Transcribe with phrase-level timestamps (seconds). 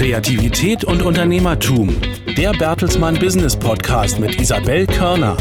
[0.00, 1.94] Kreativität und Unternehmertum.
[2.34, 5.36] Der Bertelsmann Business Podcast mit Isabel Körner.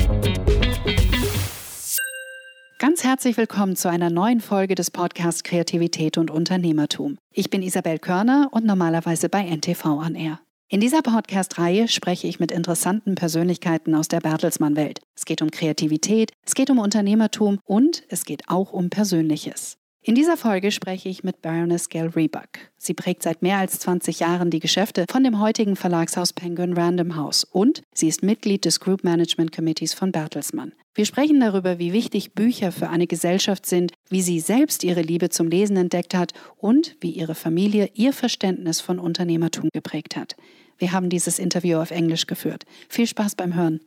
[2.77, 7.17] Ganz herzlich willkommen zu einer neuen Folge des Podcasts Kreativität und Unternehmertum.
[7.31, 10.41] Ich bin Isabel Körner und normalerweise bei NTV an Air.
[10.67, 14.99] In dieser Podcast-Reihe spreche ich mit interessanten Persönlichkeiten aus der Bertelsmann-Welt.
[15.15, 19.78] Es geht um Kreativität, es geht um Unternehmertum und es geht auch um Persönliches.
[20.09, 22.49] In dieser Folge spreche ich mit Baroness Gail Rebuck.
[22.79, 27.15] Sie prägt seit mehr als 20 Jahren die Geschäfte von dem heutigen Verlagshaus Penguin Random
[27.15, 30.73] House und sie ist Mitglied des Group Management Committees von Bertelsmann.
[30.95, 35.29] Wir sprechen darüber, wie wichtig Bücher für eine Gesellschaft sind, wie sie selbst ihre Liebe
[35.29, 40.35] zum Lesen entdeckt hat und wie ihre Familie ihr Verständnis von Unternehmertum geprägt hat.
[40.79, 42.63] Wir haben dieses Interview auf Englisch geführt.
[42.87, 43.79] Viel Spaß beim Hören.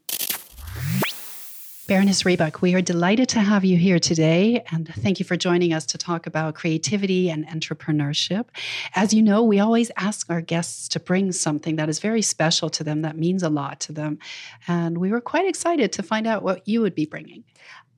[1.92, 5.74] Baroness Rebuck, we are delighted to have you here today, and thank you for joining
[5.74, 8.46] us to talk about creativity and entrepreneurship.
[8.94, 12.70] As you know, we always ask our guests to bring something that is very special
[12.70, 14.18] to them, that means a lot to them.
[14.66, 17.44] And we were quite excited to find out what you would be bringing.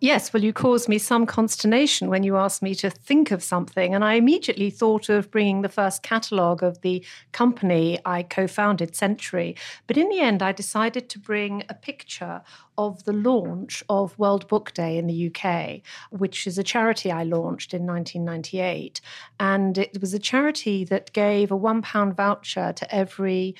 [0.04, 3.94] Yes, well, you caused me some consternation when you asked me to think of something.
[3.94, 7.02] And I immediately thought of bringing the first catalogue of the
[7.32, 9.56] company I co founded, Century.
[9.86, 12.42] But in the end, I decided to bring a picture
[12.76, 17.22] of the launch of World Book Day in the UK, which is a charity I
[17.22, 19.00] launched in 1998.
[19.40, 23.54] And it was a charity that gave a £1 voucher to every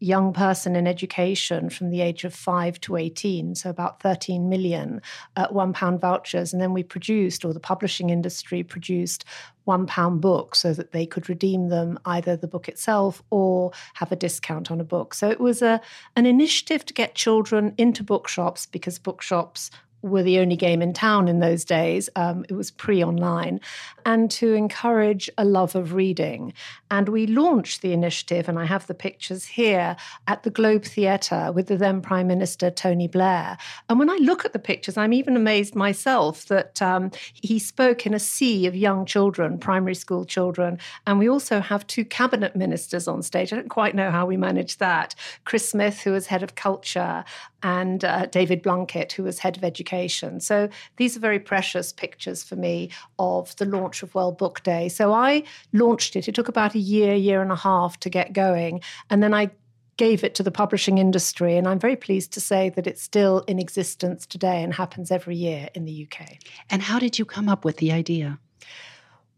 [0.00, 5.00] young person in education from the age of 5 to 18, so about 13 million
[5.36, 6.52] uh, one pound vouchers.
[6.52, 9.24] And then we produced, or the publishing industry produced,
[9.64, 14.12] one pound books so that they could redeem them either the book itself or have
[14.12, 15.14] a discount on a book.
[15.14, 15.80] So it was a
[16.16, 19.70] an initiative to get children into bookshops because bookshops
[20.04, 22.10] were the only game in town in those days.
[22.14, 23.60] Um, it was pre online,
[24.04, 26.52] and to encourage a love of reading.
[26.90, 29.96] And we launched the initiative, and I have the pictures here
[30.26, 33.56] at the Globe Theatre with the then Prime Minister Tony Blair.
[33.88, 38.06] And when I look at the pictures, I'm even amazed myself that um, he spoke
[38.06, 40.78] in a sea of young children, primary school children.
[41.06, 43.52] And we also have two cabinet ministers on stage.
[43.52, 45.14] I don't quite know how we managed that.
[45.44, 47.24] Chris Smith, who was head of culture,
[47.64, 50.38] and uh, David Blunkett, who was head of education.
[50.38, 54.90] So these are very precious pictures for me of the launch of World Book Day.
[54.90, 55.42] So I
[55.72, 56.28] launched it.
[56.28, 58.82] It took about a year, year and a half to get going.
[59.08, 59.50] And then I
[59.96, 61.56] gave it to the publishing industry.
[61.56, 65.36] And I'm very pleased to say that it's still in existence today and happens every
[65.36, 66.36] year in the UK.
[66.68, 68.38] And how did you come up with the idea?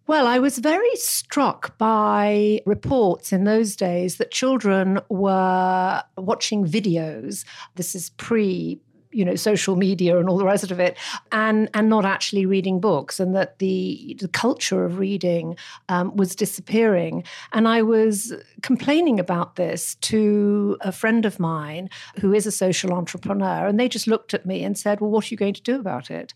[0.08, 7.44] Well, I was very struck by reports in those days that children were watching videos.
[7.74, 8.80] This is pre
[9.16, 10.96] you know social media and all the rest of it
[11.32, 15.56] and and not actually reading books and that the, the culture of reading
[15.88, 17.24] um, was disappearing.
[17.52, 18.32] And i was
[18.62, 21.88] complaining about this to a friend of mine
[22.20, 25.24] who is a social entrepreneur and they just looked at me and said well what
[25.24, 26.34] are you going to do about it?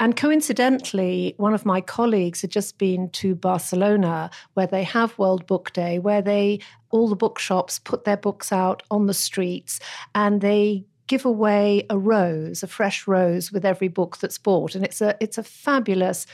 [0.00, 5.46] And coincidentally one of my colleagues had just been to barcelona where they have world
[5.46, 6.60] book day where they
[6.92, 9.80] all the bookshops put their books out on the streets
[10.14, 14.74] and they give away a rose, a fresh rose with every book that's bought.
[14.74, 16.24] And it's a it's a fabulous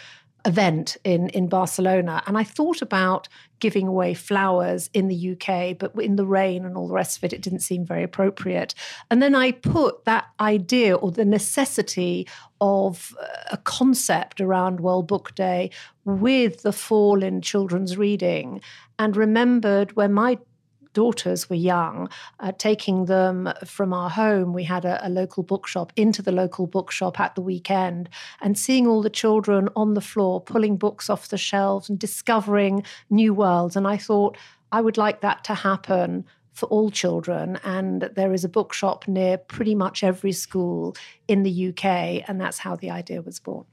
[0.44, 3.28] event in in Barcelona and I thought about
[3.59, 7.25] giving away flowers in the UK but in the rain and all the rest of
[7.25, 8.72] it it didn't seem very appropriate
[9.11, 12.28] and then I put that idea or the necessity
[12.60, 15.72] of uh, a concept around World Book Day
[16.05, 18.60] with the fall in children's reading
[18.97, 20.39] and remembered when my
[20.93, 22.09] daughters were young,
[22.41, 24.53] uh, taking them from our home.
[24.53, 28.09] We had a, a local bookshop into the local bookshop at the weekend
[28.41, 32.84] and seeing all the children on the floor pulling books off the shelves and discovering
[33.10, 33.77] new worlds.
[33.77, 34.37] And I thought,
[34.72, 37.59] I would like that to happen for all children.
[37.65, 40.97] And there is a bookshop near pretty much every school
[41.28, 41.84] in the UK.
[42.28, 43.65] And that's how the idea was born.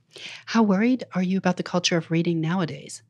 [0.45, 3.01] How worried are you about the culture of reading nowadays?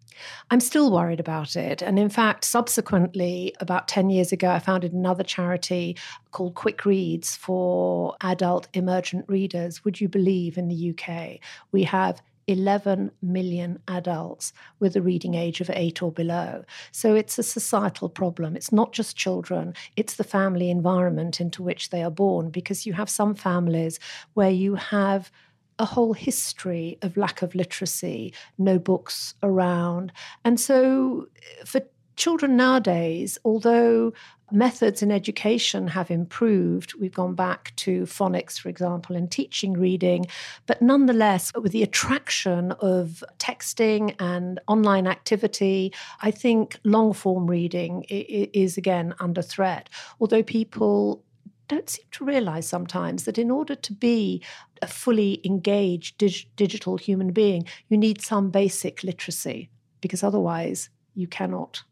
[0.51, 1.81] I'm still worried about it.
[1.81, 5.97] And in fact, subsequently, about 10 years ago, I founded another charity
[6.31, 9.83] called Quick Reads for adult emergent readers.
[9.85, 11.39] Would you believe in the UK
[11.71, 16.63] we have 11 million adults with a reading age of eight or below.
[16.91, 18.55] So it's a societal problem.
[18.55, 22.93] It's not just children, it's the family environment into which they are born, because you
[22.93, 23.99] have some families
[24.33, 25.31] where you have
[25.79, 30.11] a whole history of lack of literacy, no books around.
[30.43, 31.81] And so eh, for
[32.15, 34.13] children nowadays, although
[34.51, 36.93] methods in education have improved.
[36.99, 40.27] We've gone back to phonics, for example, in teaching reading,
[40.67, 48.03] but nonetheless, with the attraction of texting and online activity, I think long form reading
[48.09, 49.89] is again under threat.
[50.19, 51.23] Although people
[51.67, 54.43] don't seem to realize sometimes that in order to be
[54.85, 61.27] a fully engaged dig- digital human being, you need some basic literacy because otherwise you
[61.27, 61.83] cannot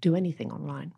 [0.00, 0.92] do anything online.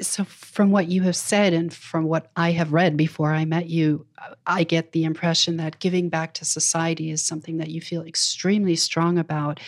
[0.00, 3.68] So, from what you have said and from what I have read before I met
[3.68, 4.06] you,
[4.44, 8.74] I get the impression that giving back to society is something that you feel extremely
[8.74, 9.60] strong about.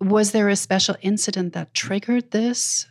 [0.00, 2.86] Was there a special incident that triggered this?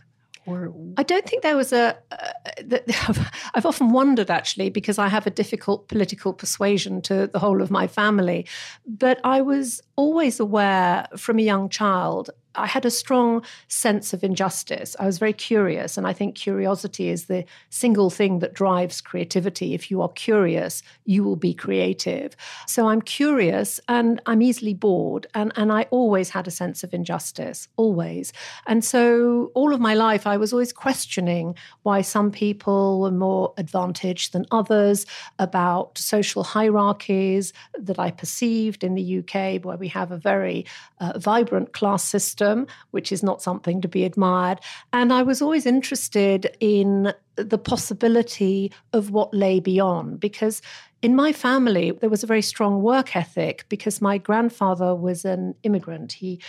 [0.47, 1.97] Or I don't think there was a.
[2.11, 2.77] Uh,
[3.53, 7.69] I've often wondered actually because I have a difficult political persuasion to the whole of
[7.69, 8.47] my family,
[8.85, 14.23] but I was always aware from a young child I had a strong sense of
[14.23, 14.95] injustice.
[14.99, 19.73] I was very curious, and I think curiosity is the single thing that drives creativity.
[19.73, 22.35] If you are curious, you will be creative.
[22.65, 26.93] So I'm curious and I'm easily bored, and, and I always had a sense of
[26.93, 28.33] injustice, always.
[28.65, 33.53] And so all of my life, I was always questioning why some people were more
[33.57, 35.05] advantaged than others,
[35.39, 40.65] about social hierarchies that I perceived in the UK, where we have a very
[40.99, 42.46] uh, vibrant class system
[42.91, 44.59] which is not something to be admired.
[44.93, 50.61] And I was always interested in the possibility of what lay beyond because
[51.01, 55.53] in my family there was a very strong work ethic because my grandfather was an
[55.63, 56.41] immigrant he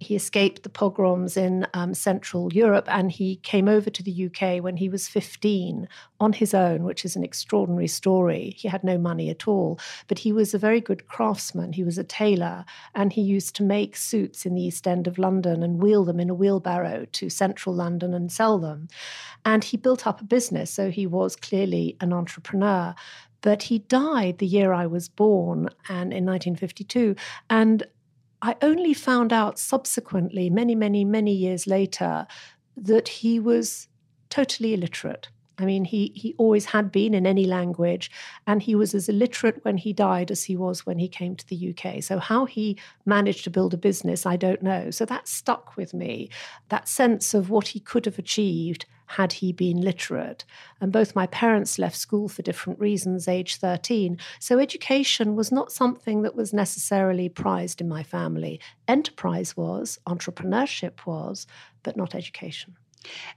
[0.00, 4.62] he escaped the pogroms in um, Central Europe and he came over to the UK
[4.62, 5.88] when he was 15
[6.20, 8.54] on his own, which is an extraordinary story.
[8.58, 11.72] He had no money at all, but he was a very good craftsman.
[11.72, 12.64] He was a tailor
[12.94, 16.20] and he used to make suits in the East End of London and wheel them
[16.20, 18.88] in a wheelbarrow to Central London and sell them.
[19.44, 22.94] And he built up a business, so he was clearly an entrepreneur
[23.44, 27.14] but he died the year I was born and in 1952
[27.50, 27.86] and
[28.44, 32.26] I only found out subsequently, many, many, many years later,
[32.76, 33.88] that he was
[34.28, 35.28] totally illiterate.
[35.56, 38.10] I mean, he, he always had been in any language,
[38.46, 41.48] and he was as illiterate when he died as he was when he came to
[41.48, 42.02] the UK.
[42.02, 42.76] So, how he
[43.06, 44.90] managed to build a business, I don't know.
[44.90, 46.28] So, that stuck with me
[46.68, 50.44] that sense of what he could have achieved had he been literate.
[50.80, 54.18] And both my parents left school for different reasons, age 13.
[54.40, 58.60] So education was not something that was necessarily prized in my family.
[58.88, 61.46] Enterprise was, entrepreneurship was,
[61.82, 62.76] but not education.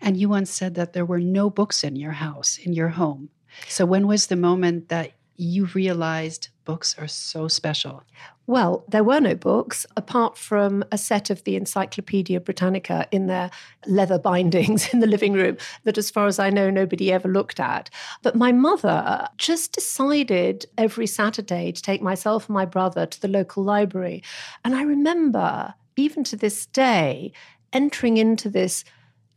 [0.02, 3.30] And you once said that there were no books in your house, in your home.
[3.68, 8.04] So when was the moment that you realized books are so special?
[8.46, 13.50] Well, there were no books apart from a set of the Encyclopedia Britannica in their
[13.86, 15.56] leather bindings in the living room
[15.86, 17.90] that, as far as I know, nobody ever looked at.
[18.22, 23.30] But my mother just decided every Saturday to take myself and my brother to the
[23.30, 24.22] local library.
[24.66, 27.32] And I remember, even to this day,
[27.72, 28.84] entering into this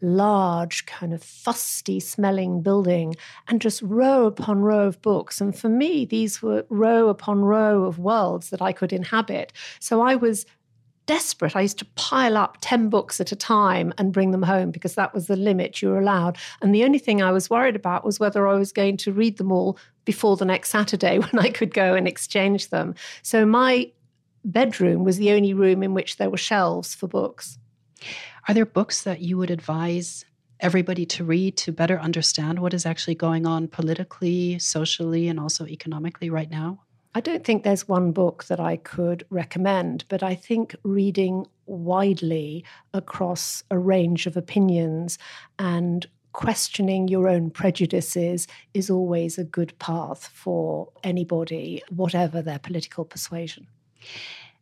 [0.02, 3.14] large, kind of fusty smelling building
[3.48, 5.40] and just row upon row of books.
[5.40, 9.52] And for me, these were row upon row of worlds that I could inhabit.
[9.78, 10.46] So I was
[11.06, 11.56] desperate.
[11.56, 14.94] I used to pile up 10 books at a time and bring them home because
[14.94, 16.38] that was the limit you were allowed.
[16.62, 19.36] And the only thing I was worried about was whether I was going to read
[19.36, 22.94] them all before the next Saturday when I could go and exchange them.
[23.22, 23.90] So my
[24.44, 27.58] bedroom was the only room in which there were shelves for books.
[28.48, 30.24] Are there books that you would advise
[30.60, 35.66] everybody to read to better understand what is actually going on politically, socially, and also
[35.66, 36.80] economically right now?
[37.14, 42.64] I don't think there's one book that I could recommend, but I think reading widely
[42.94, 45.18] across a range of opinions
[45.58, 53.04] and questioning your own prejudices is always a good path for anybody, whatever their political
[53.04, 53.66] persuasion.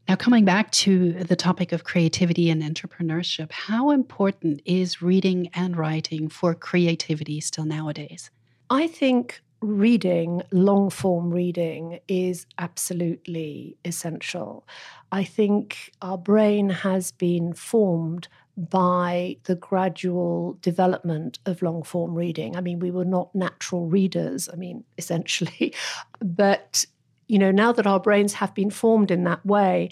[0.08, 5.76] Now, coming back to the topic of creativity and entrepreneurship, how important is reading and
[5.76, 8.30] writing for creativity still nowadays?
[8.70, 14.66] I think reading, long form reading, is absolutely essential.
[15.12, 22.56] I think our brain has been formed by the gradual development of long form reading.
[22.56, 25.74] I mean, we were not natural readers, I mean, essentially,
[26.20, 26.86] but
[27.28, 29.90] you know, now that our brains have been formed in that way,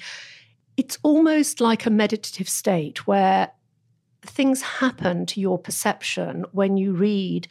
[0.76, 3.52] it's almost like a meditative state where
[4.22, 7.46] things happen to your perception when you read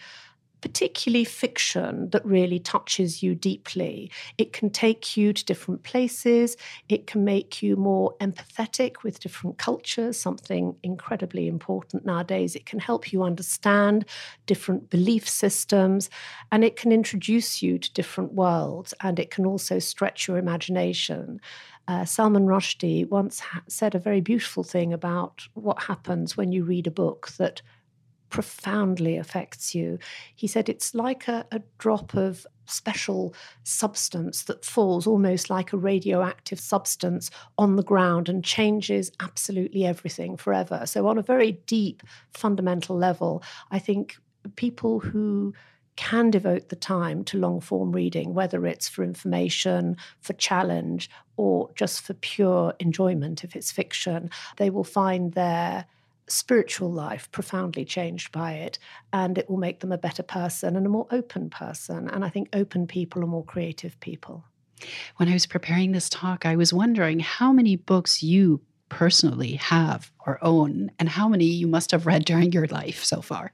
[0.65, 4.09] particularly fiction that really touches you deeply.
[4.39, 6.57] It can take you to different places,
[6.89, 12.55] it can make you more empathetic with different cultures, something incredibly important nowadays.
[12.55, 14.05] It can help you understand
[14.47, 16.09] different belief systems,
[16.51, 21.39] and it can introduce you to different worlds, and it can also stretch your imagination.
[21.87, 26.63] Uh, Salman Rushdie once ha- said a very beautiful thing about what happens when you
[26.63, 27.61] read a book that
[28.29, 29.99] profoundly affects you.
[30.35, 35.77] He said it's like a, a drop of special substance that falls almost like a
[35.77, 40.83] radioactive substance on the ground and changes absolutely everything forever.
[40.85, 42.03] So, on a very deep,
[42.33, 44.17] fundamental level, I think
[44.55, 45.53] people who
[45.95, 51.69] can devote the time to long form reading, whether it's for information, for challenge, or
[51.75, 55.85] just for pure enjoyment, if it's fiction, they will find their
[56.27, 58.79] spiritual life profoundly changed by it,
[59.13, 62.09] and it will make them a better person and a more open person.
[62.09, 64.43] And I think open people are more creative people.
[65.17, 70.11] When I was preparing this talk, I was wondering how many books you personally have
[70.25, 73.51] or own, and how many you must have read during your life so far.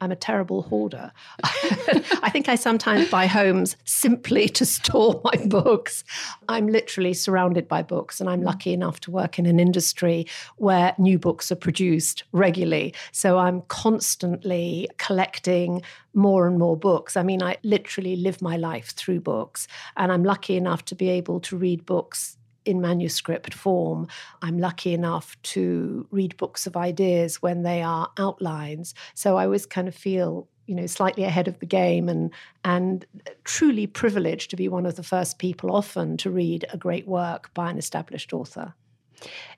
[0.00, 1.12] I'm a terrible hoarder.
[1.44, 6.04] I think I sometimes buy homes simply to store my books.
[6.48, 10.26] I'm literally surrounded by books, and I'm lucky enough to work in an industry
[10.56, 12.94] where new books are produced regularly.
[13.12, 15.82] So I'm constantly collecting
[16.14, 17.16] more and more books.
[17.16, 21.10] I mean, I literally live my life through books, and I'm lucky enough to be
[21.10, 24.06] able to read books in manuscript form.
[24.42, 28.94] I'm lucky enough to read books of ideas when they are outlines.
[29.14, 32.32] So I always kind of feel you know slightly ahead of the game and
[32.64, 33.04] and
[33.42, 37.52] truly privileged to be one of the first people often to read a great work
[37.54, 38.74] by an established author.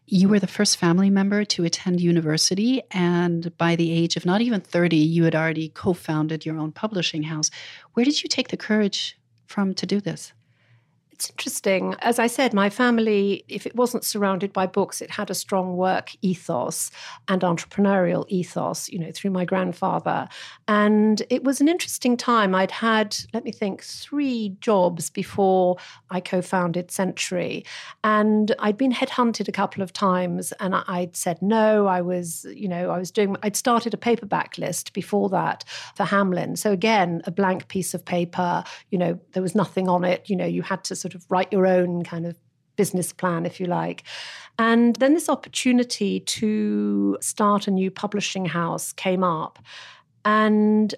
[0.06, 4.40] You were the first family member to attend university, and by the age of not
[4.40, 7.50] even 30, you had already co founded your own publishing house.
[7.92, 10.32] Where did you take the courage from to do this?
[11.22, 11.94] It's interesting.
[12.00, 15.76] As I said, my family, if it wasn't surrounded by books, it had a strong
[15.76, 16.90] work ethos
[17.28, 20.28] and entrepreneurial ethos, you know, through my grandfather.
[20.66, 22.56] And it was an interesting time.
[22.56, 25.76] I'd had, let me think, three jobs before
[26.10, 27.64] I co founded Century.
[28.02, 31.86] And I'd been headhunted a couple of times and I'd said no.
[31.86, 35.62] I was, you know, I was doing, I'd started a paperback list before that
[35.94, 36.58] for Hamlyn.
[36.58, 40.28] So again, a blank piece of paper, you know, there was nothing on it.
[40.28, 42.36] You know, you had to sort sort of write your own kind of
[42.76, 44.02] business plan, if you like.
[44.58, 49.58] And then this opportunity to start a new publishing house came up.
[50.24, 50.94] And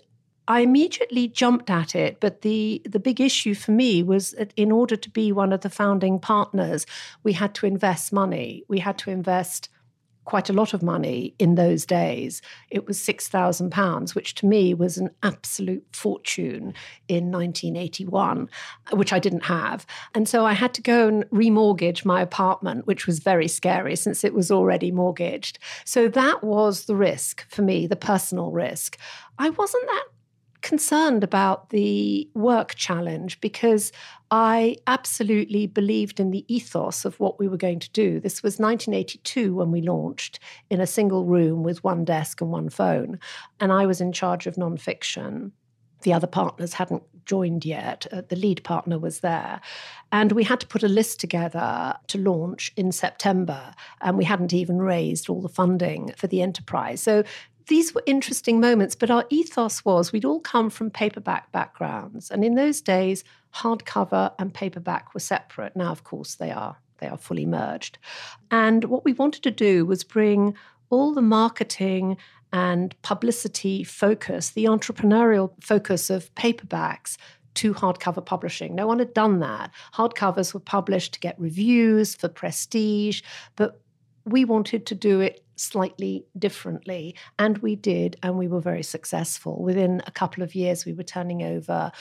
[0.46, 4.70] I immediately jumped at it, but the the big issue for me was that in
[4.70, 6.84] order to be one of the founding partners,
[7.22, 8.62] we had to invest money.
[8.68, 9.70] We had to invest
[10.24, 12.40] quite a lot of money in those days.
[12.70, 16.74] It was £6,000, which to me was an absolute fortune
[17.08, 18.48] in 1981,
[18.92, 19.86] which I didn't have.
[20.14, 24.24] And so I had to go and remortgage my apartment, which was very scary since
[24.24, 25.58] it was already mortgaged.
[25.84, 28.98] So that was the risk for me, the personal risk.
[29.38, 30.04] I wasn't that
[30.62, 33.92] concerned about the work challenge because
[34.36, 38.18] I absolutely believed in the ethos of what we were going to do.
[38.18, 42.68] This was 1982 when we launched in a single room with one desk and one
[42.68, 43.20] phone,
[43.60, 45.52] and I was in charge of nonfiction.
[46.02, 48.08] The other partners hadn't joined yet.
[48.10, 49.60] Uh, the lead partner was there.
[50.10, 53.72] And we had to put a list together to launch in September.
[54.00, 57.00] And we hadn't even raised all the funding for the enterprise.
[57.00, 57.22] So
[57.66, 62.30] these were interesting moments, but our ethos was we'd all come from paperback backgrounds.
[62.30, 65.74] And in those days, hardcover and paperback were separate.
[65.76, 66.76] Now, of course, they are.
[66.98, 67.98] They are fully merged.
[68.50, 70.54] And what we wanted to do was bring
[70.90, 72.16] all the marketing
[72.52, 77.16] and publicity focus, the entrepreneurial focus of paperbacks
[77.54, 78.74] to hardcover publishing.
[78.74, 79.70] No one had done that.
[79.94, 83.22] Hardcovers were published to get reviews for prestige,
[83.56, 83.80] but
[84.24, 87.14] we wanted to do it slightly differently.
[87.38, 89.62] And we did, and we were very successful.
[89.62, 91.92] Within a couple of years, we were turning over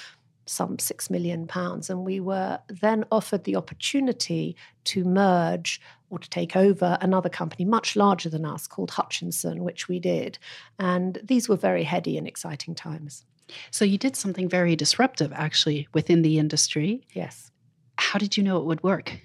[0.46, 1.90] some six million pounds.
[1.90, 7.66] And we were then offered the opportunity to merge or to take over another company
[7.66, 10.38] much larger than us called Hutchinson, which we did.
[10.80, 13.26] And these were very heady and exciting times.
[13.72, 17.06] So you did something very disruptive actually within the industry.
[17.14, 17.52] Yes.
[17.98, 19.22] How did you know it would work?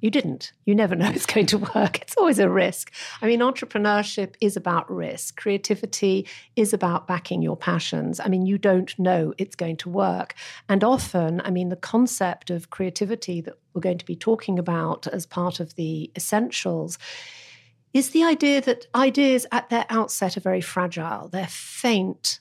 [0.00, 0.52] You didn't.
[0.64, 2.00] You never know it's going to work.
[2.00, 2.92] It's always a risk.
[3.22, 5.36] I mean, entrepreneurship is about risk.
[5.36, 6.26] Creativity
[6.56, 8.20] is about backing your passions.
[8.20, 10.34] I mean, you don't know it's going to work.
[10.68, 15.06] And often, I mean, the concept of creativity that we're going to be talking about
[15.06, 16.98] as part of the essentials
[17.92, 22.38] is the idea that ideas at their outset are very fragile, they're faint,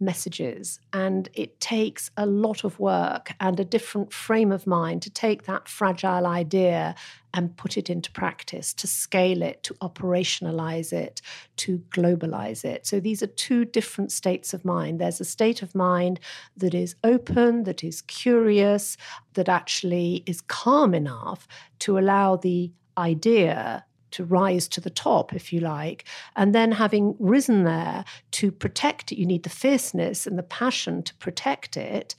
[0.00, 0.80] messages.
[0.92, 5.44] And it takes a lot of work and a different frame of mind to take
[5.44, 6.94] that fragile idea
[7.32, 11.20] and put it into practice, to scale it, to operationalize it,
[11.56, 12.86] to globalize it.
[12.86, 15.00] So these are two different states of mind.
[15.00, 16.18] There's a state of mind
[16.56, 18.96] that is open, that is curious,
[19.34, 21.46] that actually is calm enough
[21.80, 26.04] to allow the idea to rise to the top, if you like.
[26.36, 31.02] And then having risen there to protect it, you need the fierceness and the passion
[31.04, 32.14] to protect it.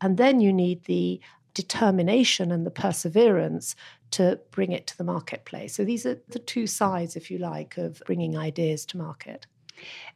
[0.00, 1.20] And then you need the
[1.54, 3.76] determination and the perseverance
[4.10, 5.74] to bring it to the marketplace.
[5.74, 9.46] So these are the two sides, if you like, of bringing ideas to market.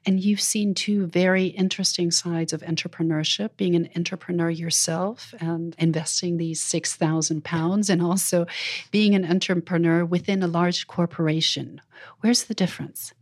[0.07, 6.37] And you've seen two very interesting sides of entrepreneurship being an entrepreneur yourself and investing
[6.37, 8.47] these 6,000 pounds, and also
[8.91, 11.81] being an entrepreneur within a large corporation.
[12.21, 13.13] Where's the difference?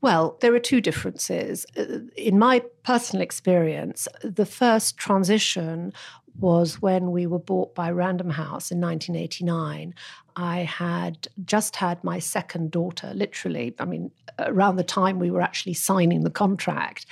[0.00, 1.66] Well, there are two differences.
[1.76, 5.92] Uh, in my personal experience, the first transition
[6.38, 9.94] was when we were bought by Random House in 1989.
[10.36, 15.40] I had just had my second daughter, literally, I mean, around the time we were
[15.40, 17.06] actually signing the contract.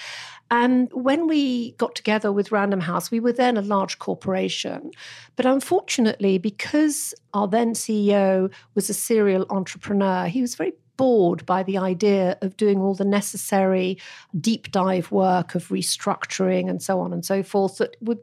[0.50, 4.90] And when we got together with Random House, we were then a large corporation.
[5.37, 11.62] But unfortunately, because our then CEO was a serial entrepreneur, he was very bored by
[11.62, 13.99] the idea of doing all the necessary
[14.38, 18.21] deep dive work of restructuring and so on and so forth that would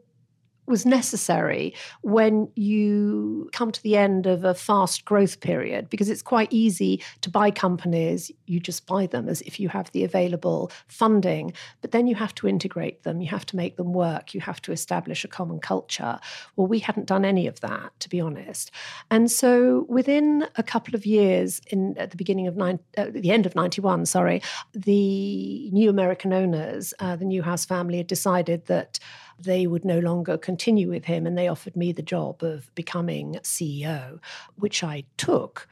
[0.66, 6.22] was necessary when you come to the end of a fast growth period because it's
[6.22, 8.30] quite easy to buy companies.
[8.46, 12.34] You just buy them as if you have the available funding, but then you have
[12.36, 15.58] to integrate them, you have to make them work, you have to establish a common
[15.58, 16.18] culture.
[16.54, 18.70] Well, we hadn't done any of that, to be honest.
[19.10, 23.30] And so within a couple of years, in at the beginning of nine, uh, the
[23.30, 24.42] end of 91, sorry,
[24.72, 28.98] the new American owners, uh, the Newhouse family, had decided that
[29.38, 33.34] they would no longer continue with him and they offered me the job of becoming
[33.42, 34.18] CEO,
[34.56, 35.68] which I took.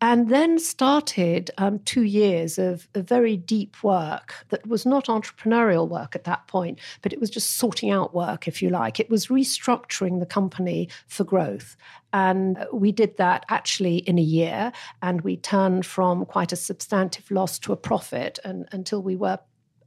[0.00, 5.88] And then started um, two years of, of very deep work that was not entrepreneurial
[5.88, 9.00] work at that point, but it was just sorting out work, if you like.
[9.00, 11.74] It was restructuring the company for growth.
[12.12, 17.30] And we did that actually in a year, and we turned from quite a substantive
[17.30, 19.38] loss to a profit and, until we were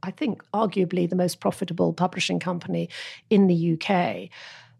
[0.02, 2.88] I think, arguably the most profitable publishing company
[3.30, 4.28] in the UK.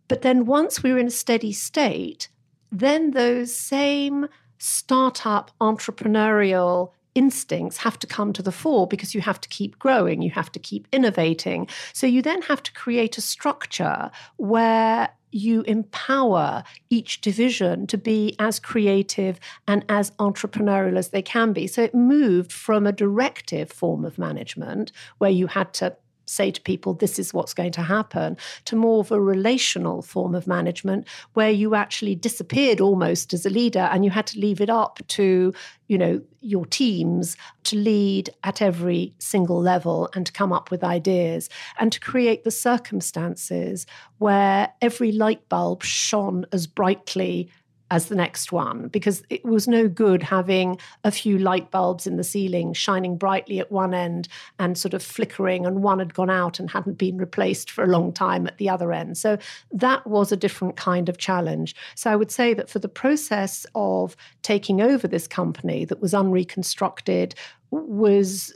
[0.09, 2.29] But then once we were in a steady state,
[2.73, 4.29] then those same
[4.59, 10.23] startup entrepreneurial instincts have to come to the fore because you have to keep growing,
[10.23, 11.69] you have to keep innovating.
[11.93, 18.35] So you then have to create a structure where you empower each division to be
[18.39, 21.67] as creative and as entrepreneurial as they can be.
[21.67, 25.97] So it moved from a directive form of management where you had to
[26.29, 28.37] say to people, this is what's going to happen,
[28.67, 33.51] to more of a relational form of management where you actually disappeared almost as a
[33.51, 35.53] leader and you had to leave it up to,
[35.89, 40.85] you know, your teams to lead at every single level and to come up with
[40.85, 43.87] ideas and to create the circumstances
[44.19, 47.51] where every light bulb shone as brightly
[47.91, 52.17] as the next one because it was no good having a few light bulbs in
[52.17, 56.31] the ceiling shining brightly at one end and sort of flickering, and one had gone
[56.31, 59.17] out and hadn't been replaced for a long time at the other end.
[59.17, 59.39] So
[59.73, 61.75] that was a different kind of challenge.
[61.95, 66.15] So I would say that for the process of taking over this company that was
[66.15, 67.35] unreconstructed
[67.71, 68.53] was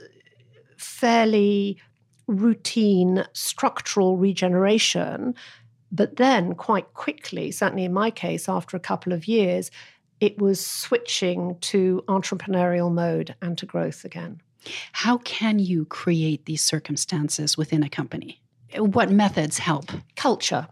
[0.77, 1.79] fairly
[2.27, 5.35] routine structural regeneration
[5.92, 9.70] but then, quite quickly, certainly in my case, after a couple of years,
[10.20, 14.40] it was switching to entrepreneurial mode and to growth again.
[14.92, 18.40] How can you create these circumstances within a company?
[18.76, 19.90] What methods help?
[20.16, 20.66] Culture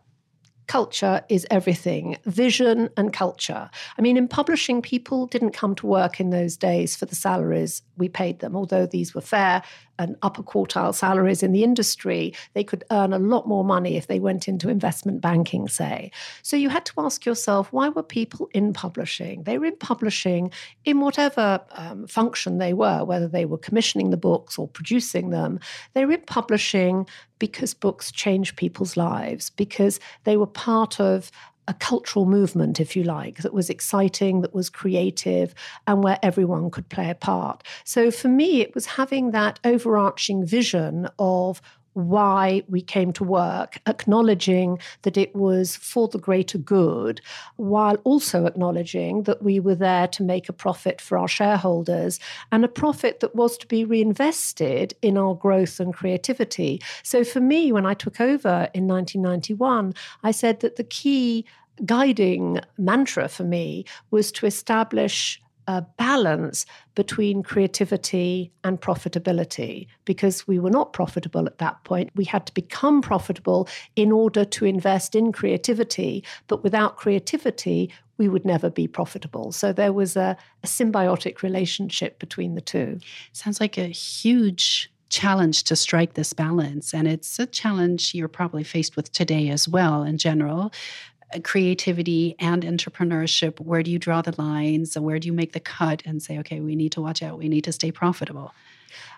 [0.70, 3.68] culture is everything vision and culture.
[3.98, 7.83] I mean, in publishing, people didn't come to work in those days for the salaries
[7.96, 9.64] we paid them, although these were fair
[10.01, 14.07] and upper quartile salaries in the industry, they could earn a lot more money if
[14.07, 16.11] they went into investment banking, say.
[16.43, 19.43] So you had to ask yourself, why were people in publishing?
[19.43, 20.51] They were in publishing
[20.87, 25.61] in whatever um, function they were, whether they were commissioning the books or producing them.
[25.93, 27.07] They were in publishing
[27.39, 31.31] because books change people's lives, because they were part of
[31.70, 35.54] a cultural movement, if you like, that was exciting, that was creative,
[35.87, 37.62] and where everyone could play a part.
[37.85, 43.80] So for me, it was having that overarching vision of why we came to work,
[43.87, 47.20] acknowledging that it was for the greater good,
[47.56, 52.20] while also acknowledging that we were there to make a profit for our shareholders
[52.52, 56.80] and a profit that was to be reinvested in our growth and creativity.
[57.02, 61.44] So for me, when I took over in 1991, I said that the key
[61.85, 70.59] guiding mantra for me was to establish a balance between creativity and profitability because we
[70.59, 72.11] were not profitable at that point.
[72.16, 78.29] We had to become profitable in order to invest in creativity, but without creativity, we
[78.29, 79.53] would never be profitable.
[79.53, 82.99] So there was a, a symbiotic relationship between the two.
[83.33, 86.95] Sounds like a huge challenge to strike this balance.
[86.95, 90.73] And it's a challenge you're probably faced with today as well, in general
[91.33, 95.61] Uh, creativity and entrepreneurship where do you draw the lines where do you make the
[95.61, 97.38] cut and say okay we need to watch out.
[97.38, 98.53] We need to stay profitable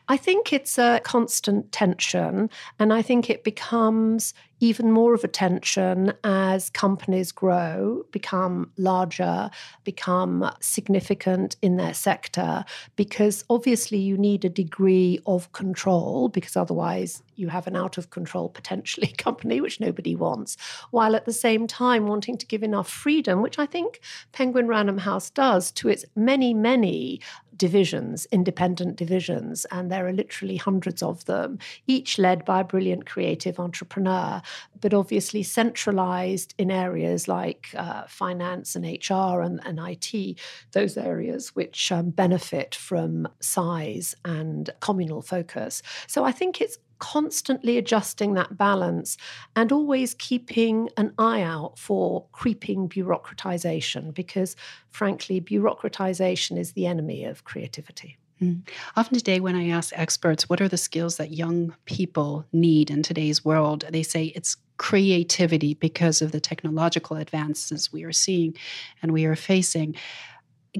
[0.08, 5.28] I think it's a constant tension, and I think it becomes even more of a
[5.28, 9.50] tension as companies grow, become larger,
[9.82, 17.24] become significant in their sector, because obviously you need a degree of control, because otherwise
[17.34, 20.56] you have an out of control potentially company, which nobody wants,
[20.92, 24.98] while at the same time wanting to give enough freedom, which I think Penguin Random
[24.98, 27.20] House does to its many, many
[27.56, 33.06] divisions, independent divisions, and there are literally hundreds of them, each led by a brilliant
[33.06, 34.42] creative entrepreneur
[34.82, 40.38] but obviously centralized in areas like uh, finance and HR and, and, IT,
[40.72, 45.82] those areas which um, benefit from size and communal focus.
[46.06, 49.16] So I think it's constantly adjusting that balance
[49.56, 54.54] and always keeping an eye out for creeping bureaucratization because,
[54.88, 58.18] frankly, bureaucratization is the enemy of creativity.
[58.40, 58.62] Mm.
[58.94, 63.02] Often today, when I ask experts, what are the skills that young people need in
[63.02, 68.54] today's world, they say it's creativity because of the technological advances we are seeing
[69.02, 69.96] and we are facing.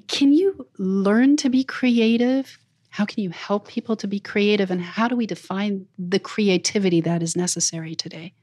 [0.07, 2.61] Can you learn to be creative?
[2.93, 4.71] How can you help people to be creative?
[4.71, 8.35] And how do we define the creativity that is necessary today?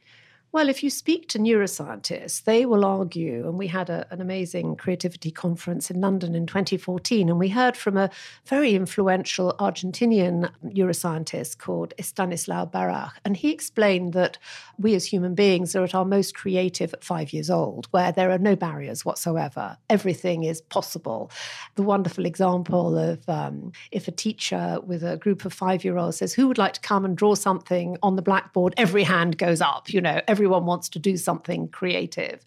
[0.52, 4.78] Well, if you speak to neuroscientists, they will argue, and we had a, an amazing
[4.78, 8.10] creativity conference in London in 2014, and we heard from a
[8.48, 14.40] very influential Argentinian neuroscientist called Estanislao Bachrach, and he explained that
[14.80, 18.32] we as human beings are at our most creative at five years old, where there
[18.32, 19.78] are no barriers whatsoever.
[19.88, 21.30] Everything is possible.
[21.76, 26.18] The wonderful example of um, if a teacher with a group of five year olds
[26.18, 28.74] says, Who would like to come and draw something on the blackboard?
[28.78, 32.40] Every hand goes up, you know, everyone wants to do something creative.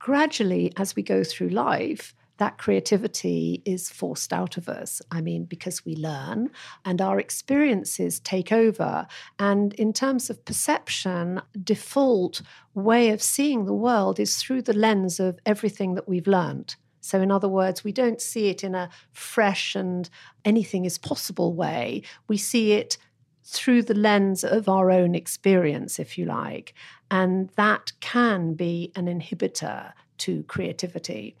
[0.00, 5.00] Gradually, as we go through life, that creativity is forced out of us.
[5.12, 6.50] I mean, because we learn
[6.84, 9.06] and our experiences take over.
[9.38, 12.42] And in terms of perception, default
[12.74, 16.74] way of seeing the world is through the lens of everything that we've learned.
[17.00, 20.10] So, in other words, we don't see it in a fresh and
[20.44, 22.02] anything is possible way.
[22.26, 22.98] We see it
[23.44, 26.74] through the lens of our own experience, if you like.
[27.12, 31.36] And that can be an inhibitor to creativity.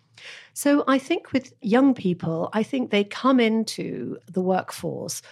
[0.52, 5.22] So I think with young people, I think they come into the workforce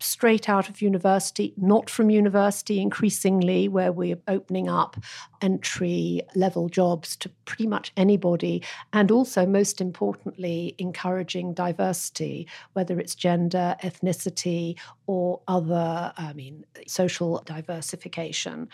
[0.00, 4.96] straight out of university, not from university increasingly, where we're opening up
[5.42, 13.16] entry level jobs to pretty much anybody, and also, most importantly, encouraging diversity, whether it's
[13.16, 18.68] gender, ethnicity, or other, I mean, social diversification.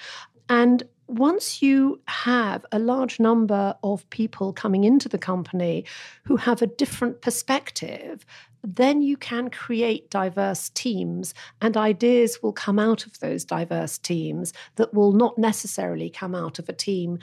[0.51, 5.85] And once you have a large number of people coming into the company
[6.25, 8.25] who have a different perspective,
[8.63, 14.53] then you can create diverse teams, and ideas will come out of those diverse teams
[14.77, 17.19] that will not necessarily come out of a team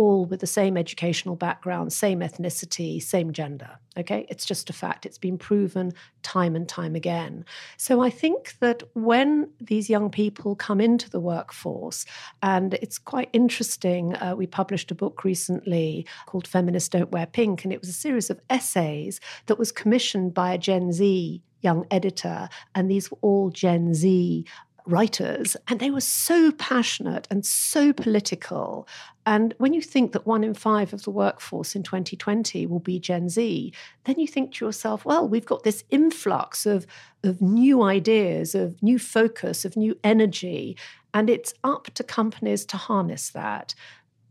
[0.00, 3.78] all with the same educational background, same ethnicity, same gender.
[3.98, 5.04] Okay, it's just a fact.
[5.04, 7.44] It's been proven time and time again.
[7.76, 12.06] So I think that when these young people come into the workforce,
[12.42, 17.64] and it's quite interesting, uh, we published a book recently called Feminists Don't Wear Pink,
[17.64, 21.86] and it was a series of essays that was commissioned by a Gen Z young
[21.90, 24.46] editor, and these were all Gen Z
[24.90, 28.86] writers, and they were so passionate and so political.
[29.26, 32.98] And when you think that one in five of the workforce in 2020 will be
[32.98, 33.72] Gen Z,
[34.04, 36.86] then you think to yourself, well, we've got this influx of,
[37.22, 40.76] of new ideas, of new focus, of new energy,
[41.14, 43.74] and it's up to companies to harness that.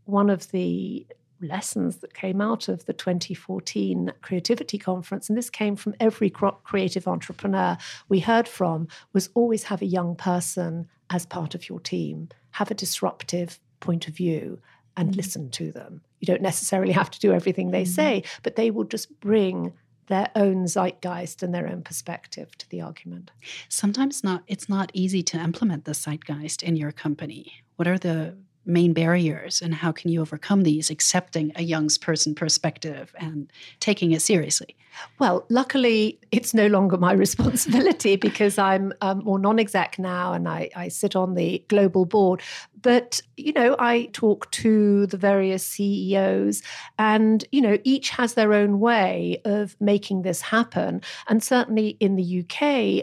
[0.04, 1.06] One of the
[1.40, 7.08] lessons that came out of the 2014 creativity conference and this came from every creative
[7.08, 7.76] entrepreneur
[8.08, 12.70] we heard from was always have a young person as part of your team, have
[12.70, 14.60] a disruptive point of view
[14.96, 15.16] and mm-hmm.
[15.16, 16.00] listen to them.
[16.20, 17.92] You don't necessarily have to do everything they mm-hmm.
[17.92, 19.72] say, but they will just bring
[20.06, 23.30] their own zeitgeist and their own perspective to the argument.
[23.68, 27.52] Sometimes not it's not easy to implement the zeitgeist in your company.
[27.76, 28.36] What are the
[28.70, 34.12] main barriers and how can you overcome these accepting a young person perspective and taking
[34.12, 34.76] it seriously?
[35.18, 40.70] Well luckily it's no longer my responsibility because i'm um, more non-exec now and I,
[40.76, 42.42] I sit on the global board
[42.82, 46.62] but you know i talk to the various ceos
[46.98, 52.16] and you know each has their own way of making this happen and certainly in
[52.16, 52.62] the uk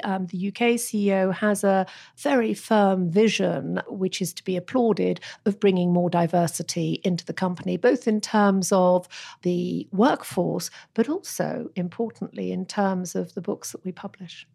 [0.09, 1.85] um, the uk ceo has a
[2.17, 7.77] very firm vision which is to be applauded of bringing more diversity into the company,
[7.77, 9.07] both in terms of
[9.41, 14.47] the workforce, but also importantly in terms of the books that we publish.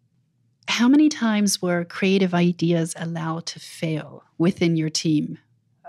[0.67, 5.37] How many times were creative ideas allowed to fail within your team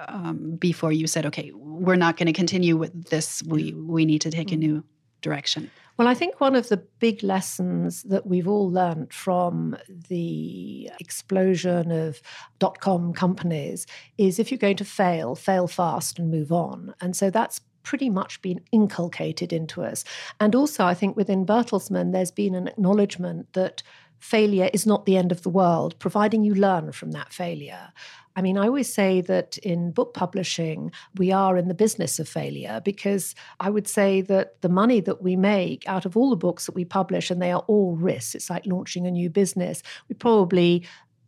[0.08, 4.20] um, before you said, okay, we're not going to continue with this, we, we need
[4.22, 4.60] to take a mm.
[4.60, 4.84] new
[5.22, 5.70] direction?
[5.96, 9.76] Well, I think one of the big lessons that we've all learned from
[10.08, 12.20] the explosion of
[12.58, 13.87] dot com companies
[14.18, 16.94] is if you're going to fail, fail fast and move on.
[17.00, 20.04] And so that's pretty much been inculcated into us.
[20.40, 23.82] And also, I think within Bertelsmann, there's been an acknowledgement that
[24.18, 27.92] failure is not the end of the world, providing you learn from that failure.
[28.37, 32.29] I mean, I always say that in book publishing, we are in the business of
[32.29, 36.37] failure because I would say that the money that we make out of all the
[36.37, 39.83] books that we publish, and they are all risks, it's like launching a new business,
[40.09, 40.85] we probably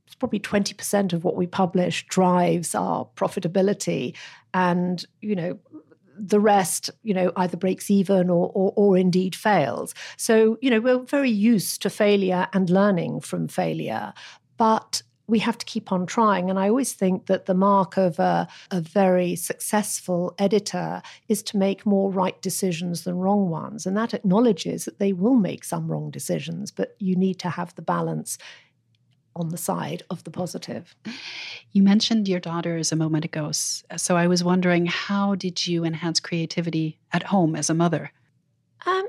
[0.06, 4.14] it's probably 20% of what we publish drives our profitability
[4.54, 5.58] and you know
[6.18, 9.94] the rest, you know, either breaks even or, or, or indeed fails.
[10.16, 14.12] So, you know, we're very used to failure and learning from failure.
[14.56, 16.50] But we have to keep on trying.
[16.50, 21.56] And I always think that the mark of a, a, very successful editor is to
[21.56, 23.86] make more right decisions than wrong ones.
[23.86, 27.74] And that acknowledges that they will make some wrong decisions, but you need to have
[27.74, 28.38] the balance
[29.36, 30.96] on the side of the positive.
[31.72, 33.52] You mentioned your daughters a moment ago.
[33.52, 38.10] So I was wondering, how did you enhance creativity at home as a mother?
[38.86, 39.06] Um,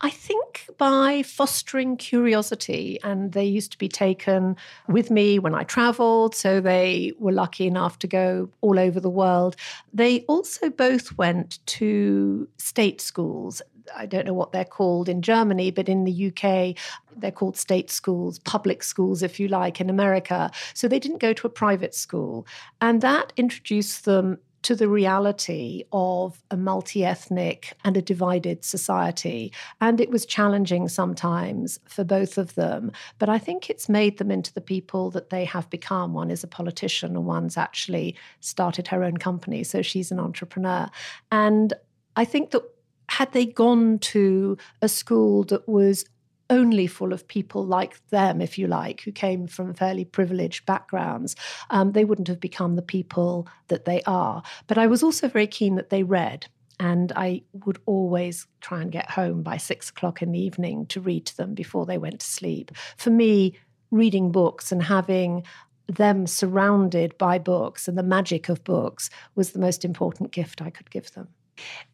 [0.00, 4.56] I think by fostering curiosity, and they used to be taken
[4.88, 9.10] with me when I traveled, so they were lucky enough to go all over the
[9.10, 9.54] world.
[9.92, 13.62] They also both went to state schools.
[13.96, 16.76] I don't know what they're called in Germany, but in the UK,
[17.16, 20.50] they're called state schools, public schools, if you like, in America.
[20.74, 22.46] So they didn't go to a private school.
[22.80, 29.52] And that introduced them to the reality of a multi ethnic and a divided society.
[29.80, 32.92] And it was challenging sometimes for both of them.
[33.18, 36.14] But I think it's made them into the people that they have become.
[36.14, 39.64] One is a politician, and one's actually started her own company.
[39.64, 40.88] So she's an entrepreneur.
[41.30, 41.74] And
[42.14, 42.62] I think that
[43.08, 46.04] had they gone to a school that was
[46.50, 51.34] only full of people like them, if you like, who came from fairly privileged backgrounds,
[51.70, 54.42] um, they wouldn't have become the people that they are.
[54.66, 56.46] But I was also very keen that they read.
[56.78, 61.00] And I would always try and get home by six o'clock in the evening to
[61.00, 62.72] read to them before they went to sleep.
[62.96, 63.56] For me,
[63.90, 65.44] reading books and having
[65.86, 70.70] them surrounded by books and the magic of books was the most important gift I
[70.70, 71.28] could give them.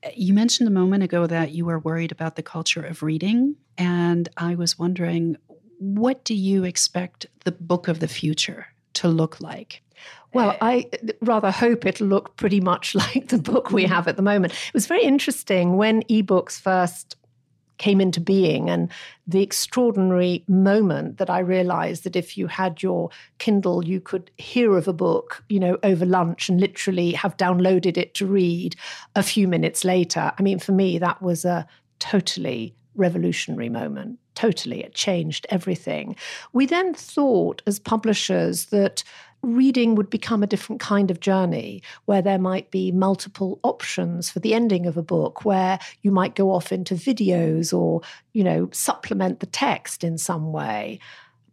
[0.02, 3.56] Eh, you mentioned a moment ago that you were worried about the culture of reading.
[3.76, 5.36] And I was wondering,
[5.78, 9.82] what do you expect the book of the future to look like?
[10.32, 10.90] Well, eh, I
[11.20, 14.52] rather hope it'll look pretty much like the book we have at the moment.
[14.52, 17.16] It was very interesting when ebooks first
[17.78, 18.90] came into being and
[19.26, 24.76] the extraordinary moment that I realized that if you had your Kindle, you could hear
[24.76, 28.76] of a book, you know, over lunch and literally have downloaded it to read
[29.14, 30.32] a few minutes later.
[30.38, 31.66] I mean, for me, that was a
[31.98, 34.18] totally revolutionary moment.
[34.34, 34.84] Totally.
[34.84, 36.16] It changed everything.
[36.52, 39.02] We then thought as publishers that
[39.42, 44.40] reading would become a different kind of journey where there might be multiple options for
[44.40, 48.00] the ending of a book where you might go off into videos or
[48.32, 50.98] you know supplement the text in some way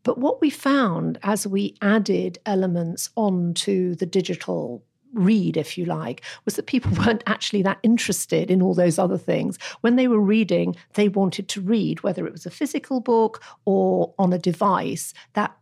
[0.06, 4.84] but what we found as we added elements onto the digital
[5.16, 9.18] read, if you like, was that people weren't actually that interested in all those other
[9.18, 9.58] things.
[9.82, 14.14] When they were reading, they wanted to read, whether it was a physical book or
[14.20, 15.14] on a device.
[15.34, 15.58] That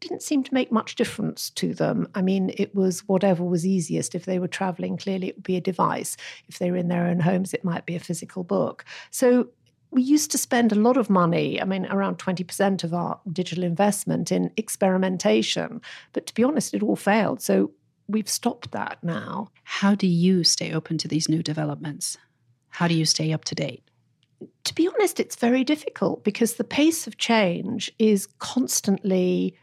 [0.00, 2.08] didn't seem to make much difference to them.
[2.14, 4.14] I mean, it was whatever was easiest.
[4.14, 6.16] If they were traveling, clearly it would be a device.
[6.48, 8.84] If they were in their own homes, it might be a physical book.
[9.10, 9.48] So
[9.90, 13.64] we used to spend a lot of money, I mean, around 20% of our digital
[13.64, 15.80] investment in experimentation.
[16.12, 17.42] But to be honest, it all failed.
[17.42, 17.72] So
[18.08, 19.48] we've stopped that now.
[19.64, 22.16] How do you stay open to these new developments?
[22.68, 23.82] How do you stay up to date?
[24.64, 29.56] To be honest, it's very difficult because the pace of change is constantly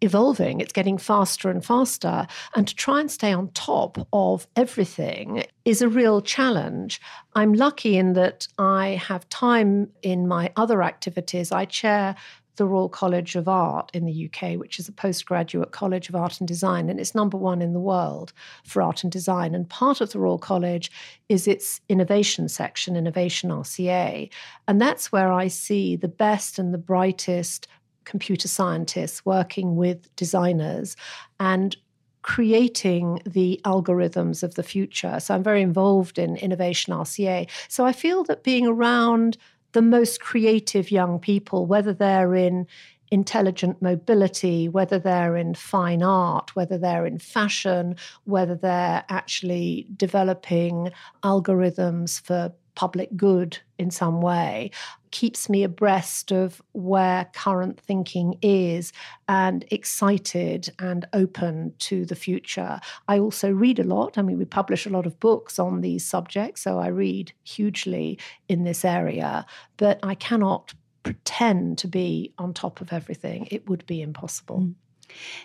[0.00, 2.26] evolving, it's getting faster and faster.
[2.54, 7.00] And to try and stay on top of everything is a real challenge.
[7.34, 11.52] I'm lucky in that I have time in my other activities.
[11.52, 12.16] I chair
[12.58, 16.40] the Royal College of Art in the UK, which is a postgraduate college of art
[16.40, 18.32] and design, and it's number one in the world
[18.64, 19.54] for art and design.
[19.54, 20.90] And part of the Royal College
[21.28, 24.28] is its innovation section, Innovation RCA.
[24.66, 27.68] And that's where I see the best and the brightest
[28.08, 30.96] computer scientists working with designers
[31.38, 31.76] and
[32.22, 35.20] creating the algorithms of the future.
[35.20, 37.48] So I'm very involved in Innovation RCA.
[37.68, 39.36] So I feel that being around
[39.72, 42.66] the most creative young people, whether they're in
[43.10, 50.90] intelligent mobility, whether they're in fine art, whether they're in fashion, whether they're actually developing
[51.22, 54.70] algorithms for public good in some way
[55.10, 58.92] keeps me abreast of where current thinking is
[59.28, 62.80] and excited and open to the future.
[63.06, 64.18] I also read a lot.
[64.18, 68.18] I mean, we publish a lot of books on these subjects, so I read hugely
[68.48, 73.48] in this area, but I cannot pretend to be on top of everything.
[73.50, 74.60] It would be impossible.
[74.60, 74.74] Mm.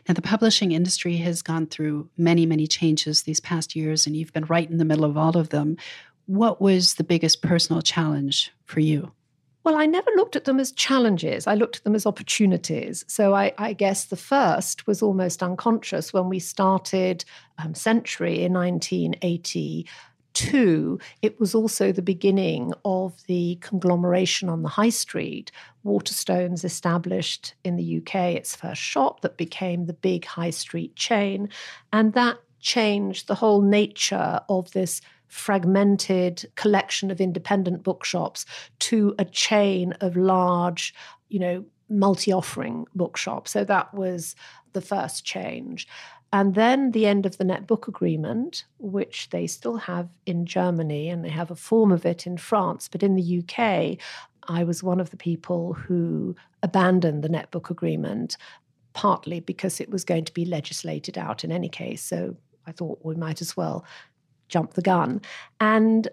[0.07, 4.33] Now, the publishing industry has gone through many, many changes these past years, and you've
[4.33, 5.77] been right in the middle of all of them.
[6.25, 9.11] What was the biggest personal challenge for you?
[9.63, 11.47] Well, I never looked at them as challenges.
[11.47, 13.05] I looked at them as opportunities.
[13.07, 17.23] So I, I guess the first was almost unconscious when we started
[17.57, 20.99] um, Century in 1982.
[21.21, 25.49] It was also the beginning of the conglomeration on the high street.
[25.85, 31.47] Waterstones established in the UK its first shop that became the big high street chain.
[31.93, 34.99] And that changed the whole nature of this
[35.33, 38.45] fragmented collection of independent bookshops
[38.79, 40.93] to a chain of large,
[41.29, 43.51] you know, multi offering bookshops.
[43.51, 44.35] So that was
[44.73, 45.87] the first change.
[46.31, 51.09] And then the end of the net book agreement, which they still have in Germany
[51.09, 52.87] and they have a form of it in France.
[52.87, 53.97] But in the UK,
[54.47, 58.37] I was one of the people who abandoned the net book agreement,
[58.93, 62.03] partly because it was going to be legislated out in any case.
[62.03, 63.85] So I thought we might as well
[64.53, 65.21] jump the gun.
[65.59, 66.07] And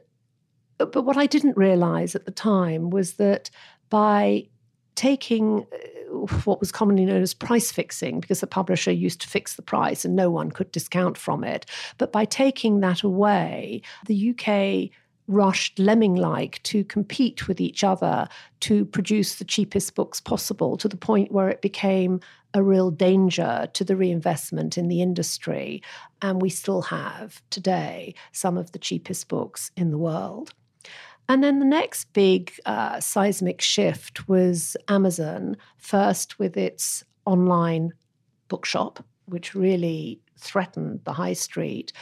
[0.78, 3.50] but what I didn't realize at the time was that
[3.90, 4.48] by
[4.94, 9.56] taking uh, what was commonly known as price fixing, because the publisher used to fix
[9.56, 11.66] the price and no one could discount from it.
[11.98, 14.90] But by taking that away, the UK
[15.30, 20.88] rushed lemming like to compete with each other to produce the cheapest books possible to
[20.88, 22.20] the point where it became
[22.52, 25.82] a real danger to the reinvestment in the industry.
[26.20, 30.52] And we still have today some of the cheapest books in the world.
[31.28, 37.92] And then the next big uh, seismic shift was Amazon, first with its online
[38.48, 41.92] bookshop, which really threatened the high street,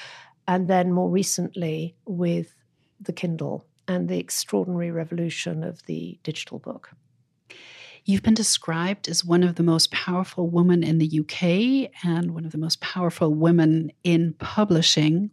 [0.46, 2.54] and then more recently with
[3.00, 6.90] the Kindle and the extraordinary revolution of the digital book.
[8.04, 12.44] You've been described as one of the most powerful women in the UK and one
[12.44, 15.30] of the most powerful women in publishing.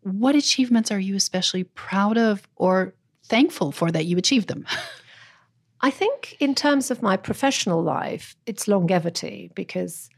[0.00, 4.66] What achievements are you especially proud of or thankful for that you achieved them?
[5.80, 10.08] I think, in terms of my professional life, it's longevity because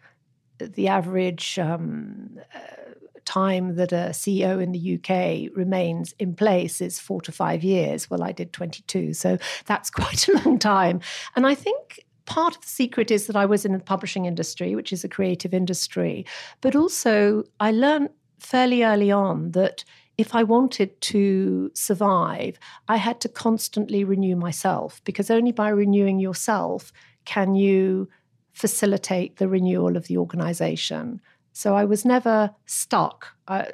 [0.58, 2.85] the average um, uh,
[3.26, 8.08] time that a CEO in the UK remains in place is four to five years.
[8.08, 9.36] Well, I did 22, so
[9.66, 11.00] that's quite a long time.
[11.34, 14.74] And I think part of the secret is that I was in the publishing industry,
[14.74, 16.24] which is a creative industry,
[16.60, 19.84] but also I learned fairly early on that
[20.18, 22.58] if I wanted to survive,
[22.88, 26.92] I had to constantly renew myself because only by renewing yourself
[27.26, 28.08] can you
[28.52, 31.20] facilitate the renewal of the organization.
[31.56, 33.28] So I was never stuck.
[33.48, 33.64] Uh,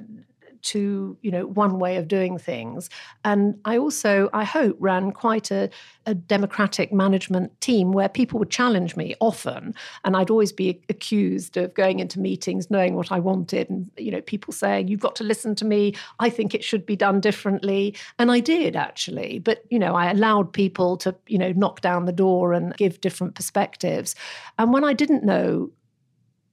[0.62, 2.88] to you know one way of doing things.
[3.24, 5.68] And i also i hope ran quite a,
[6.06, 9.74] a, democratic management team where people would challenge me often.
[10.04, 14.12] And i'd always be accused of going into meetings knowing what i wanted and you
[14.12, 15.96] know people saying you've got to listen to me.
[16.20, 17.96] I think it should be done differently.
[18.20, 19.40] And i did actually.
[19.40, 23.00] But you know i allowed people to you know knock down the door and give
[23.00, 24.14] different perspectives.
[24.60, 25.72] And when i didn't know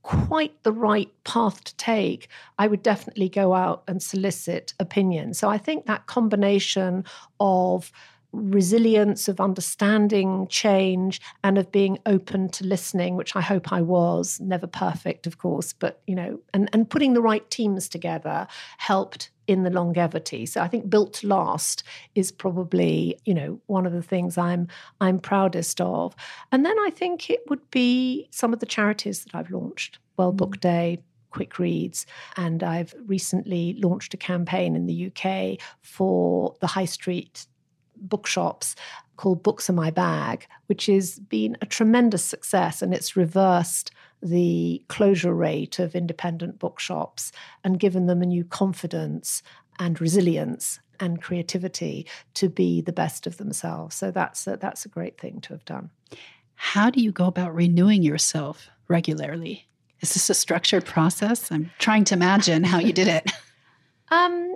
[0.04, 5.34] quite the right path to take, I would definitely go out and solicit opinion.
[5.34, 7.06] So I think that combination
[7.40, 7.92] of
[8.32, 14.40] resilience of understanding change and of being open to listening which i hope i was
[14.40, 19.32] never perfect of course but you know and and putting the right teams together helped
[19.48, 21.82] in the longevity so i think built to last
[22.14, 24.68] is probably you know one of the things i'm
[25.02, 26.16] i'm proudest of
[26.52, 30.38] and then i think it would be some of the charities that i've launched world
[30.38, 30.62] book mm.
[30.62, 31.00] day
[31.32, 32.06] quick reads.
[32.38, 37.46] And I've recently launched a campaign in the UK for the high street
[38.02, 38.76] bookshops
[39.18, 43.92] called Books in My Bag, which has been a tremendous success and it's reversed
[44.22, 47.32] the closure rate of independent bookshops
[47.64, 49.44] and given them a new confidence
[49.78, 53.96] and resilience and creativity to be the best of themselves.
[53.96, 55.90] So that's a, that's a great thing to have done.
[56.56, 59.68] How do you go about renewing yourself regularly?
[60.02, 61.52] Is this a structured process?
[61.52, 63.32] I'm trying to imagine how you did it.
[64.12, 64.56] Um,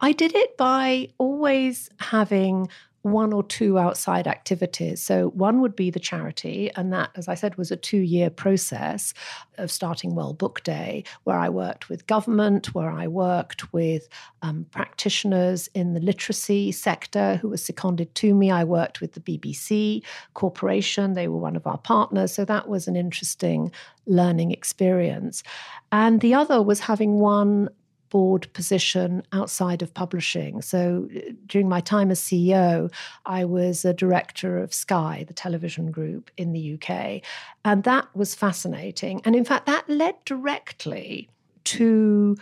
[0.00, 2.68] I did it by always having
[3.02, 5.02] one or two outside activities.
[5.02, 8.28] So, one would be the charity, and that, as I said, was a two year
[8.28, 9.14] process
[9.56, 14.08] of starting World Book Day, where I worked with government, where I worked with
[14.42, 18.50] um, practitioners in the literacy sector who were seconded to me.
[18.50, 20.02] I worked with the BBC
[20.34, 22.34] Corporation, they were one of our partners.
[22.34, 23.72] So, that was an interesting
[24.06, 25.42] learning experience.
[25.90, 27.70] And the other was having one
[28.10, 30.60] board position outside of publishing.
[30.62, 32.92] So uh, during my time as CEO,
[33.24, 37.22] I was a director of Sky, the television group in the UK.
[37.64, 39.22] And that was fascinating.
[39.24, 41.30] And in fact, that led directly
[41.64, 42.36] to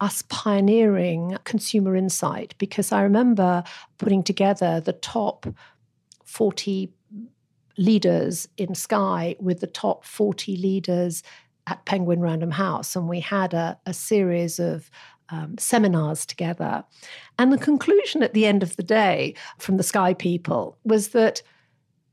[0.00, 3.64] us pioneering consumer insight because I remember
[3.98, 5.46] putting together the top
[6.24, 6.92] 40
[7.78, 11.22] leaders in Sky with the top 40 leaders
[11.66, 14.90] at Penguin Random House, and we had a, a series of
[15.28, 16.84] um, seminars together.
[17.38, 21.42] And the conclusion at the end of the day from the Sky people was that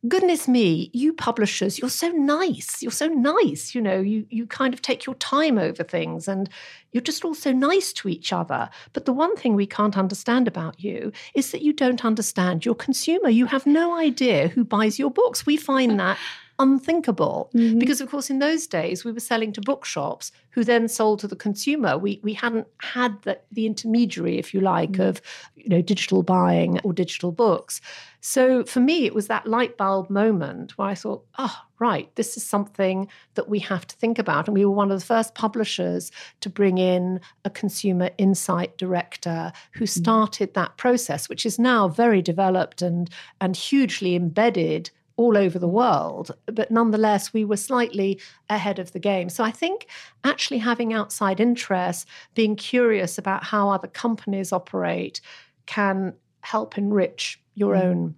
[0.07, 2.81] goodness me, you publishers, you're so nice.
[2.81, 3.73] You're so nice.
[3.73, 6.49] You know, you you kind of take your time over things and
[6.91, 8.69] you're just all so nice to each other.
[8.91, 12.75] But the one thing we can't understand about you is that you don't understand your
[12.75, 13.29] consumer.
[13.29, 15.45] You have no idea who buys your books.
[15.45, 16.17] We find that
[16.63, 17.77] unthinkable mm-hmm.
[17.77, 21.27] because of course in those days we were selling to bookshops who then sold to
[21.27, 25.09] the consumer we we hadn't had the, the intermediary if you like mm-hmm.
[25.09, 25.21] of
[25.55, 27.81] you know digital buying or digital books
[28.21, 32.37] so for me it was that light bulb moment where i thought oh right this
[32.37, 35.35] is something that we have to think about and we were one of the first
[35.35, 40.01] publishers to bring in a consumer insight director who mm-hmm.
[40.01, 43.09] started that process which is now very developed and
[43.41, 48.99] and hugely embedded all over the world, but nonetheless, we were slightly ahead of the
[48.99, 49.29] game.
[49.29, 49.87] So I think
[50.23, 55.21] actually having outside interests, being curious about how other companies operate,
[55.65, 57.83] can help enrich your mm.
[57.83, 58.15] own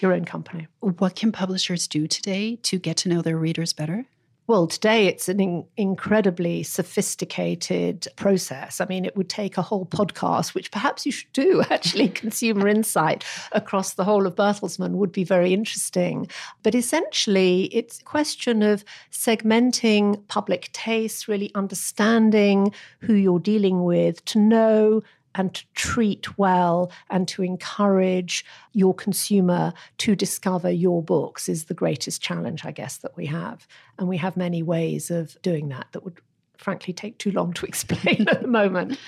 [0.00, 0.66] your own company.
[0.80, 4.06] What can publishers do today to get to know their readers better?
[4.48, 8.80] Well, today it's an in- incredibly sophisticated process.
[8.80, 12.66] I mean, it would take a whole podcast, which perhaps you should do actually, consumer
[12.66, 16.28] insight across the whole of Bertelsmann would be very interesting.
[16.64, 24.24] But essentially, it's a question of segmenting public taste, really understanding who you're dealing with,
[24.26, 25.02] to know
[25.34, 31.74] and to treat well and to encourage your consumer to discover your books is the
[31.74, 33.66] greatest challenge, I guess, that we have.
[33.98, 36.20] And we have many ways of doing that that would
[36.56, 38.98] frankly take too long to explain at the moment.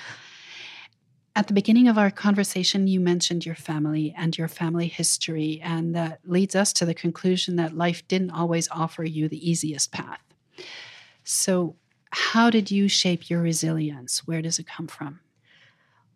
[1.37, 5.93] At the beginning of our conversation, you mentioned your family and your family history, and
[5.93, 10.21] that leads us to the conclusion that life didn't always offer you the easiest path.
[11.25, 11.75] So,
[12.11, 14.25] how did you shape your resilience?
[14.25, 15.19] Where does it come from?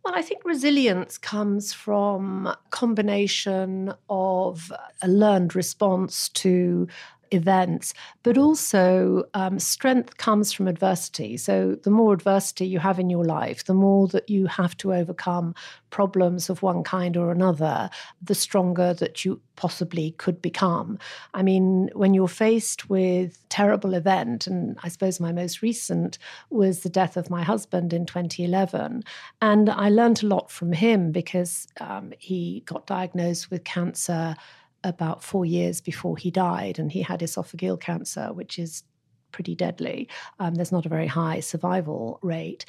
[0.03, 4.71] Well, I think resilience comes from a combination of
[5.01, 6.87] a learned response to
[7.31, 11.37] events, but also um, strength comes from adversity.
[11.37, 14.93] So, the more adversity you have in your life, the more that you have to
[14.93, 15.55] overcome
[15.89, 17.89] problems of one kind or another,
[18.21, 20.97] the stronger that you possibly could become.
[21.33, 26.17] I mean, when you're faced with terrible event, and I suppose my most recent
[26.49, 29.03] was the death of my husband in 2011,
[29.41, 34.35] and I learned a lot from him because um, he got diagnosed with cancer
[34.83, 38.83] about four years before he died, and he had esophageal cancer, which is
[39.31, 40.07] pretty deadly.
[40.39, 42.65] Um, there's not a very high survival rate.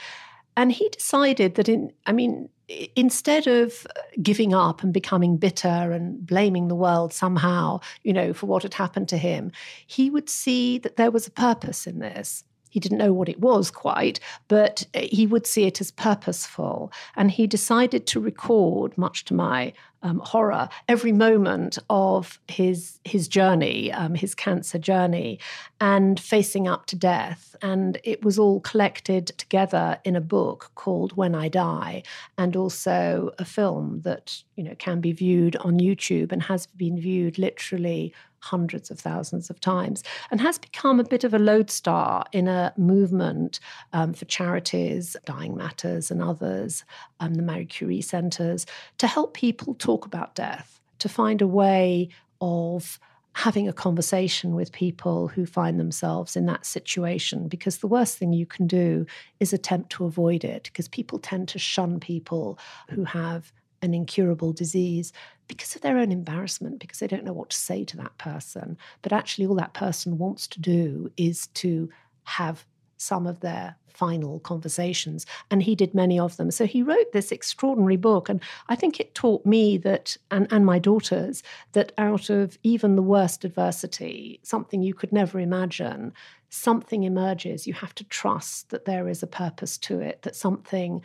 [0.57, 2.49] And he decided that, in, I mean,
[2.97, 3.87] instead of
[4.21, 8.75] giving up and becoming bitter and blaming the world somehow, you know, for what had
[8.75, 9.53] happened to him,
[9.87, 12.45] he would see that there was a purpose in this.
[12.71, 16.91] He didn't know what it was quite, but he would see it as purposeful.
[17.17, 23.29] And he decided to record, much to my um, horror, every moment of his his
[23.29, 25.39] journey, um, his cancer journey,
[25.81, 27.55] and facing up to death.
[27.61, 32.03] And it was all collected together in a book called When I Die,
[32.39, 36.99] and also a film that you know can be viewed on YouTube and has been
[36.99, 42.25] viewed literally hundreds of thousands of times and has become a bit of a lodestar
[42.33, 43.61] in a movement
[43.93, 46.85] um, for charities, Dying Matters and others,
[47.21, 48.67] um, the Marie Curie centers,
[48.99, 52.09] to help people talk about death, to find a way
[52.41, 52.99] of
[53.35, 58.33] having a conversation with people who find themselves in that situation because the worst thing
[58.33, 59.07] you can do
[59.39, 62.59] is attempt to avoid it because people tend to shun people
[62.91, 63.53] who have
[63.83, 65.13] an incurable disease
[65.49, 68.77] because of their own embarrassment, because they don't know what to say to that person.
[69.03, 71.89] But actually, all that person wants to do is to
[72.25, 72.65] have
[72.99, 75.27] some of their final conversations.
[75.51, 76.51] And he did many of them.
[76.51, 78.29] So he wrote this extraordinary book.
[78.29, 82.97] And I think it taught me that, and, and my daughters, that out of even
[82.97, 86.13] the worst adversity, something you could never imagine,
[86.51, 87.67] something emerges.
[87.67, 91.03] You have to trust that there is a purpose to it, that something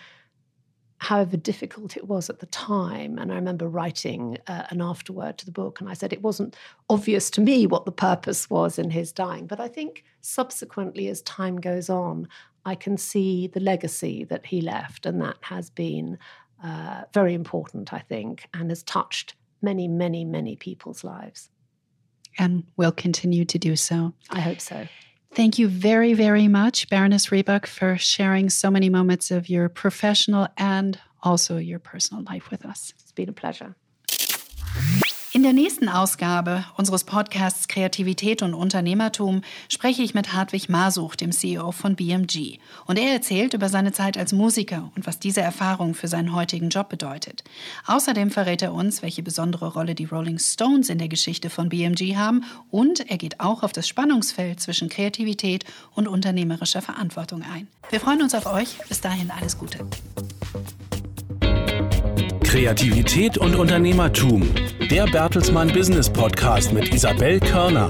[1.05, 3.19] however difficult it was at the time.
[3.19, 6.55] And I remember writing uh, an afterword to the book, and I said it wasn't
[6.89, 9.45] obvious to me what the purpose was in his dying.
[9.45, 12.27] But I think subsequently, as time goes on,
[12.65, 16.17] I can see the legacy that he left, and that has been
[16.63, 21.51] uh, very important, I think, and has touched many, many, many people's lives.
[22.39, 24.13] And will continue to do so.
[24.31, 24.87] I hope so.
[25.35, 30.47] Thank you very, very much, Baroness Rebuck, for sharing so many moments of your professional
[30.57, 32.93] and also your personal life with us.
[32.97, 33.75] It's been a pleasure.
[35.35, 41.33] In der nächsten Ausgabe unseres Podcasts Kreativität und Unternehmertum spreche ich mit Hartwig Masuch, dem
[41.33, 42.59] CEO von BMG.
[42.85, 46.69] Und er erzählt über seine Zeit als Musiker und was diese Erfahrung für seinen heutigen
[46.69, 47.43] Job bedeutet.
[47.85, 52.15] Außerdem verrät er uns, welche besondere Rolle die Rolling Stones in der Geschichte von BMG
[52.15, 55.65] haben und er geht auch auf das Spannungsfeld zwischen Kreativität
[55.95, 57.67] und unternehmerischer Verantwortung ein.
[57.89, 58.77] Wir freuen uns auf euch.
[58.87, 59.79] Bis dahin alles Gute.
[62.55, 64.49] Kreativität und Unternehmertum.
[64.89, 67.89] Der Bertelsmann Business Podcast mit Isabel Körner.